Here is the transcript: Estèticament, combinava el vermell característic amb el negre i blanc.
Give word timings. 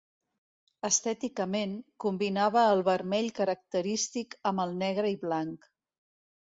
Estèticament, 0.87 1.75
combinava 2.07 2.65
el 2.71 2.83
vermell 2.89 3.31
característic 3.43 4.37
amb 4.53 4.69
el 4.69 4.77
negre 4.85 5.17
i 5.17 5.23
blanc. 5.29 5.75